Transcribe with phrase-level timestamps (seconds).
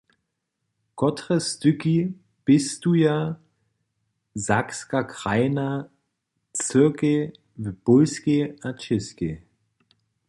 [0.99, 1.95] Kotre styki
[2.43, 3.15] pěstuje
[4.47, 5.67] sakska krajna
[6.61, 7.19] cyrkej
[7.63, 9.35] w Pólskej a Čěskej?